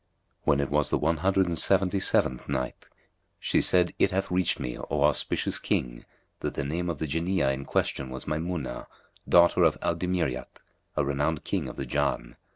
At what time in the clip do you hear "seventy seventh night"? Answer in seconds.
1.59-2.87